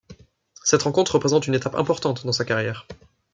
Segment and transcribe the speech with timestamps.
[0.63, 2.87] Cette rencontre représente une étape importante dans sa carrière.